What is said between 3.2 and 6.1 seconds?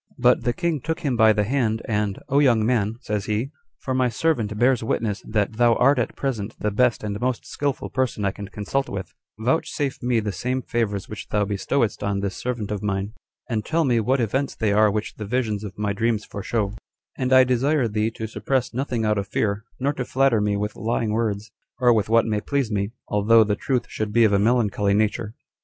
he, "for my servant bears witness that thou art